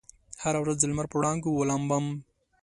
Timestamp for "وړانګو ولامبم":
1.19-2.05